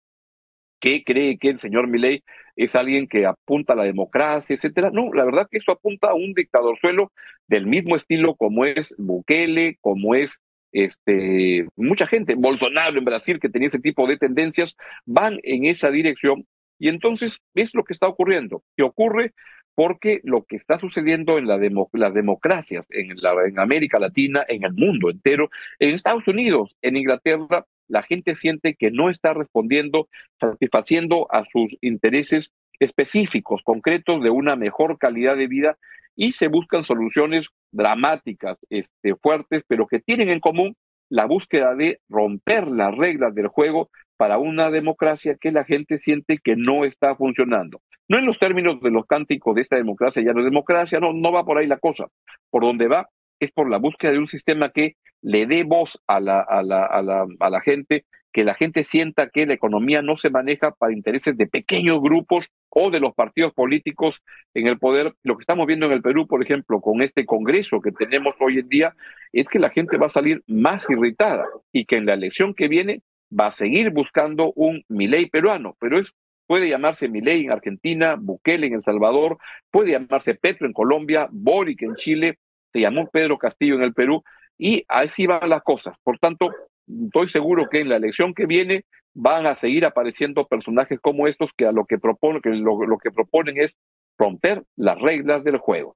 que 0.80 1.04
cree 1.04 1.38
que 1.38 1.50
el 1.50 1.60
señor 1.60 1.88
Milei 1.88 2.24
es 2.56 2.76
alguien 2.76 3.08
que 3.08 3.26
apunta 3.26 3.74
a 3.74 3.76
la 3.76 3.84
democracia, 3.84 4.56
etcétera. 4.56 4.90
No, 4.92 5.12
la 5.14 5.26
verdad 5.26 5.48
que 5.50 5.58
eso 5.58 5.72
apunta 5.72 6.10
a 6.10 6.16
un 6.16 6.34
dictador 6.34 6.78
suelo 6.80 7.12
del 7.48 7.66
mismo 7.66 7.96
estilo 7.96 8.36
como 8.36 8.66
es 8.66 8.94
Bukele, 8.98 9.78
como 9.82 10.16
es 10.16 10.40
este 10.72 11.66
mucha 11.76 12.08
gente, 12.08 12.36
Bolsonaro 12.36 12.98
en 12.98 13.06
Brasil 13.06 13.40
que 13.40 13.50
tenía 13.50 13.70
ese 13.70 13.80
tipo 13.80 14.08
de 14.08 14.18
tendencias, 14.18 14.76
van 15.06 15.40
en 15.44 15.66
esa 15.66 15.90
dirección 15.92 16.46
y 16.80 16.90
entonces 16.90 17.40
es 17.56 17.74
lo 17.74 17.84
que 17.84 17.94
está 17.94 18.08
ocurriendo. 18.08 18.64
¿Qué 18.76 18.84
ocurre? 18.84 19.34
Porque 19.78 20.22
lo 20.24 20.44
que 20.44 20.56
está 20.56 20.80
sucediendo 20.80 21.38
en 21.38 21.46
la 21.46 21.60
las 21.94 22.14
democracias 22.16 22.84
en, 22.90 23.16
la, 23.18 23.36
América 23.58 24.00
Latina, 24.00 24.44
en 24.48 24.64
el 24.64 24.74
mundo 24.74 25.12
entero, 25.12 25.52
en 25.78 25.94
Estados 25.94 26.28
Unidos, 26.28 26.76
en 26.82 26.98
Inglaterra, 26.98 27.64
la 27.88 28.02
gente 28.02 28.34
siente 28.34 28.74
que 28.74 28.90
no 28.90 29.12
está 29.12 29.36
respondiendo, 29.36 30.10
satisfaciendo 30.40 31.28
a 31.32 31.46
sus 31.46 31.78
intereses 31.82 32.50
específicos, 32.80 33.62
concretos 33.64 34.24
de 34.24 34.32
una 34.32 34.56
mejor 34.56 34.98
calidad 34.98 35.38
de 35.38 35.46
vida 35.46 35.78
y 36.16 36.32
se 36.32 36.48
buscan 36.48 36.84
soluciones 36.84 37.50
dramáticas, 37.72 38.58
este, 38.72 39.16
fuertes, 39.16 39.64
pero 39.68 39.86
que 39.86 40.00
tienen 40.00 40.30
en 40.30 40.40
común 40.40 40.76
la 41.08 41.26
búsqueda 41.26 41.76
de 41.76 42.02
romper 42.10 42.68
las 42.68 42.96
reglas 42.96 43.36
del 43.36 43.48
juego 43.48 43.92
para 44.18 44.38
una 44.38 44.70
democracia 44.72 45.38
que 45.40 45.52
la 45.52 45.64
gente 45.64 46.00
siente 46.00 46.40
que 46.44 46.56
no 46.56 46.84
está 46.84 47.16
funcionando. 47.16 47.82
No 48.10 48.18
en 48.18 48.26
los 48.26 48.40
términos 48.40 48.82
de 48.82 48.92
los 48.92 49.06
cánticos 49.06 49.56
de 49.56 49.62
esta 49.62 49.76
democracia, 49.76 50.24
ya 50.24 50.34
no 50.34 50.40
es 50.40 50.46
democracia, 50.46 51.00
no, 51.00 51.14
no 51.14 51.32
va 51.32 51.46
por 51.46 51.58
ahí 51.58 51.68
la 51.68 51.78
cosa. 51.78 52.08
Por 52.50 52.64
donde 52.64 52.88
va 52.88 53.10
es 53.40 53.52
por 53.52 53.70
la 53.70 53.78
búsqueda 53.78 54.12
de 54.12 54.20
un 54.20 54.28
sistema 54.28 54.72
que 54.72 54.96
le 55.22 55.46
dé 55.46 55.64
voz 55.64 56.02
a 56.08 56.20
la, 56.20 56.42
a 56.42 56.64
la, 56.64 56.86
a 56.86 57.02
la, 57.02 57.28
a 57.40 57.50
la 57.50 57.62
gente, 57.62 58.06
que 58.34 58.44
la 58.44 58.54
gente 58.54 58.84
sienta 58.84 59.30
que 59.30 59.46
la 59.46 59.54
economía 59.54 60.02
no 60.02 60.18
se 60.18 60.30
maneja 60.30 60.72
para 60.72 60.94
intereses 60.94 61.38
de 61.38 61.48
pequeños 61.48 62.02
grupos 62.02 62.46
o 62.70 62.92
de 62.92 63.00
los 63.00 63.16
partidos 63.16 63.54
políticos 63.54 64.22
en 64.54 64.68
el 64.68 64.78
poder. 64.78 65.14
Lo 65.24 65.38
que 65.38 65.42
estamos 65.42 65.66
viendo 65.66 65.88
en 65.88 65.94
el 65.94 66.02
Perú, 66.02 66.28
por 66.28 66.44
ejemplo, 66.44 66.80
con 66.80 67.02
este 67.02 67.26
Congreso 67.26 67.82
que 67.82 67.92
tenemos 67.92 68.36
hoy 68.40 68.60
en 68.60 68.70
día, 68.70 68.96
es 69.34 69.48
que 69.50 69.60
la 69.60 69.70
gente 69.70 69.98
va 69.98 70.08
a 70.08 70.12
salir 70.12 70.44
más 70.48 70.88
irritada 70.90 71.46
y 71.72 71.86
que 71.86 71.98
en 71.98 72.06
la 72.06 72.14
elección 72.14 72.54
que 72.54 72.68
viene 72.68 73.02
va 73.30 73.48
a 73.48 73.52
seguir 73.52 73.92
buscando 73.92 74.54
un 74.56 74.84
Milei 74.88 75.28
peruano, 75.30 75.76
pero 75.80 76.00
es 76.00 76.14
puede 76.48 76.70
llamarse 76.70 77.10
Milei 77.10 77.46
en 77.46 77.52
Argentina, 77.52 78.16
Bukele 78.18 78.68
en 78.68 78.76
El 78.76 78.84
Salvador, 78.84 79.38
puede 79.70 79.92
llamarse 79.92 80.34
Petro 80.34 80.66
en 80.66 80.74
Colombia, 80.74 81.28
Boric 81.30 81.84
en 81.84 81.96
Chile, 81.96 82.40
se 82.72 82.80
llamó 82.80 83.10
Pedro 83.10 83.38
Castillo 83.38 83.76
en 83.76 83.84
el 83.84 83.94
Perú, 83.94 84.24
y 84.58 84.84
así 84.88 85.28
van 85.28 85.50
las 85.50 85.62
cosas. 85.62 86.00
Por 86.04 86.18
tanto, 86.18 86.50
estoy 87.06 87.30
seguro 87.30 87.68
que 87.70 87.82
en 87.82 87.90
la 87.90 87.98
elección 87.98 88.34
que 88.34 88.46
viene 88.46 88.86
van 89.14 89.46
a 89.46 89.56
seguir 89.56 89.86
apareciendo 89.86 90.48
personajes 90.48 91.00
como 91.00 91.28
estos 91.28 91.52
que 91.56 91.66
a 91.66 91.72
lo 91.72 91.86
que 91.86 92.00
proponen, 92.00 92.42
que 92.42 92.50
lo, 92.50 92.98
que 92.98 93.12
proponen 93.12 93.58
es 93.58 93.76
romper 94.18 94.64
las 94.76 95.00
reglas 95.00 95.44
del 95.44 95.58
juego. 95.58 95.96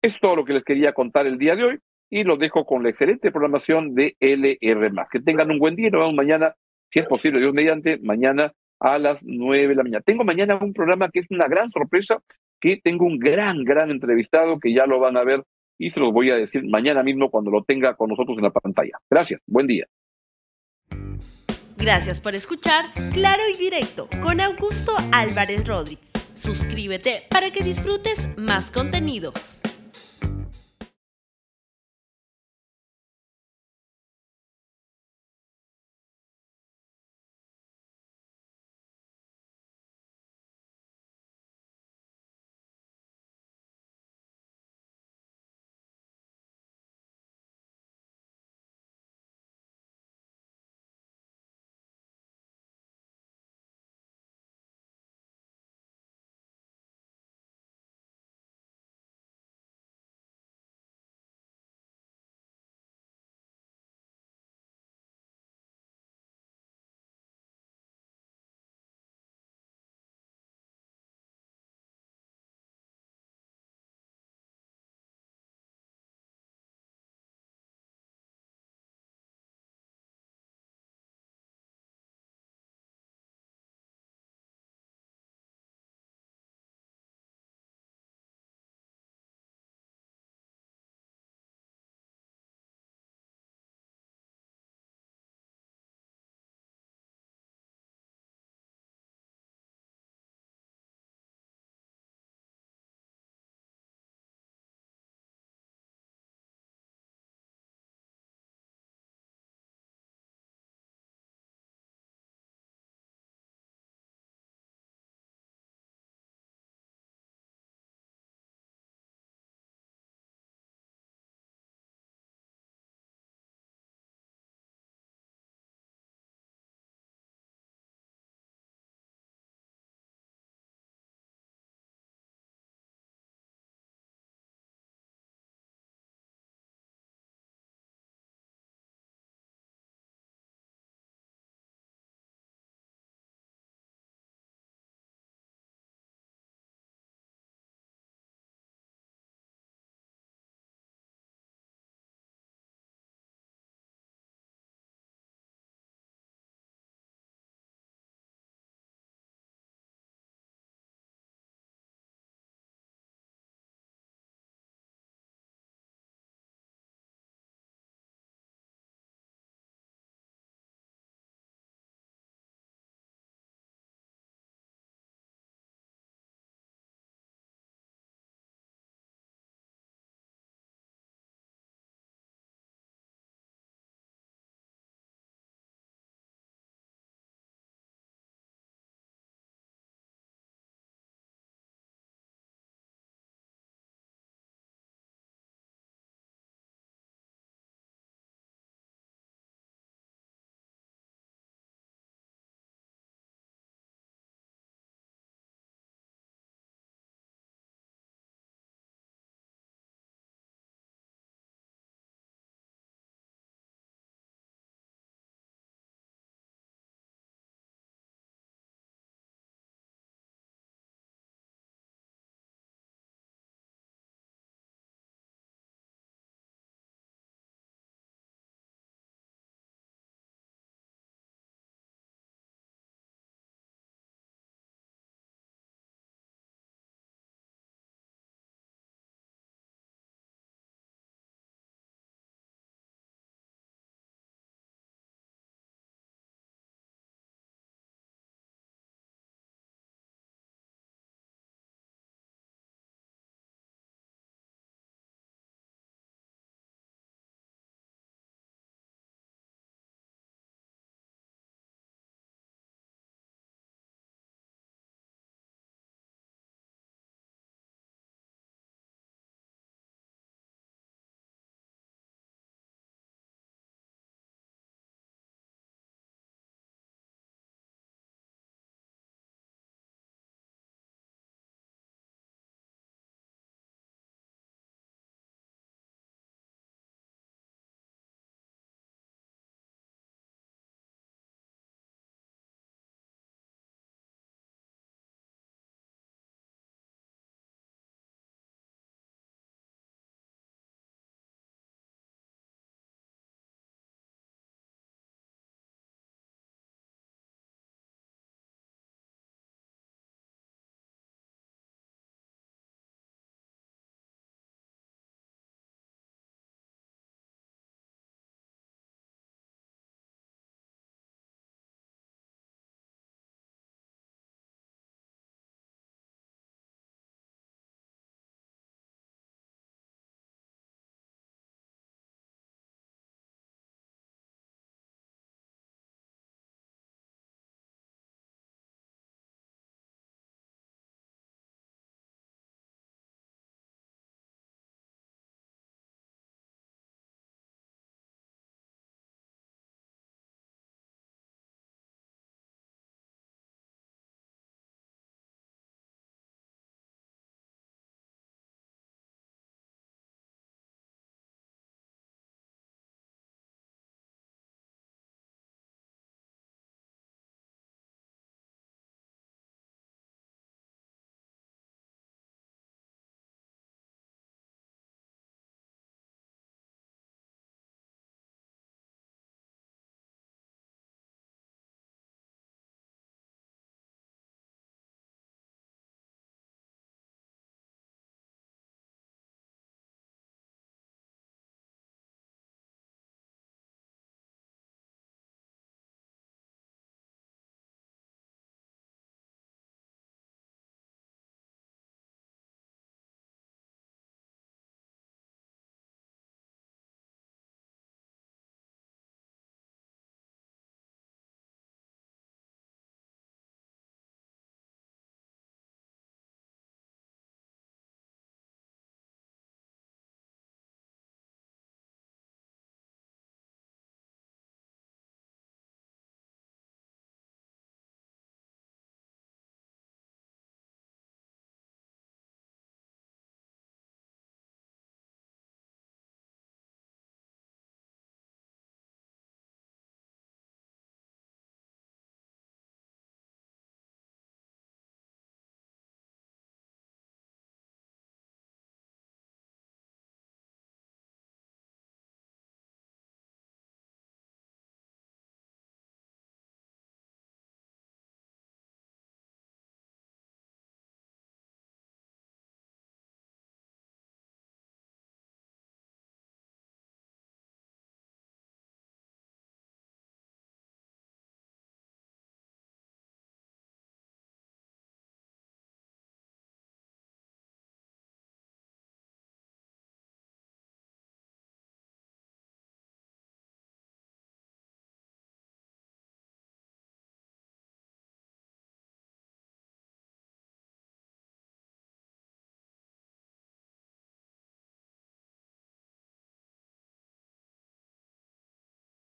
Es 0.00 0.18
todo 0.20 0.36
lo 0.36 0.44
que 0.44 0.52
les 0.52 0.64
quería 0.64 0.92
contar 0.92 1.26
el 1.26 1.38
día 1.38 1.56
de 1.56 1.64
hoy 1.64 1.78
y 2.10 2.24
los 2.24 2.38
dejo 2.38 2.64
con 2.64 2.82
la 2.82 2.90
excelente 2.90 3.30
programación 3.30 3.94
de 3.94 4.16
LR. 4.20 4.92
Que 5.10 5.20
tengan 5.20 5.50
un 5.50 5.58
buen 5.58 5.76
día 5.76 5.88
y 5.88 5.90
nos 5.90 6.00
vemos 6.00 6.14
mañana 6.14 6.54
si 6.90 6.98
es 6.98 7.06
posible, 7.06 7.40
Dios 7.40 7.54
mediante, 7.54 7.98
mañana 7.98 8.52
a 8.80 8.98
las 8.98 9.18
nueve 9.22 9.68
de 9.68 9.74
la 9.74 9.82
mañana. 9.82 10.02
Tengo 10.04 10.24
mañana 10.24 10.58
un 10.60 10.72
programa 10.72 11.10
que 11.10 11.20
es 11.20 11.26
una 11.30 11.48
gran 11.48 11.70
sorpresa, 11.70 12.22
que 12.60 12.80
tengo 12.82 13.06
un 13.06 13.18
gran, 13.18 13.64
gran 13.64 13.90
entrevistado 13.90 14.58
que 14.58 14.72
ya 14.72 14.86
lo 14.86 15.00
van 15.00 15.16
a 15.16 15.24
ver 15.24 15.42
y 15.78 15.90
se 15.90 16.00
los 16.00 16.12
voy 16.12 16.30
a 16.30 16.36
decir 16.36 16.64
mañana 16.68 17.02
mismo 17.02 17.30
cuando 17.30 17.50
lo 17.50 17.62
tenga 17.64 17.94
con 17.94 18.10
nosotros 18.10 18.36
en 18.36 18.44
la 18.44 18.50
pantalla. 18.50 18.98
Gracias, 19.10 19.40
buen 19.46 19.66
día. 19.66 19.86
Gracias 21.76 22.20
por 22.20 22.34
escuchar 22.34 22.86
Claro 23.12 23.42
y 23.54 23.56
Directo 23.56 24.08
con 24.26 24.40
Augusto 24.40 24.92
Álvarez 25.12 25.66
Rodríguez. 25.66 26.08
Suscríbete 26.34 27.22
para 27.30 27.50
que 27.50 27.62
disfrutes 27.62 28.36
más 28.36 28.72
contenidos. 28.72 29.60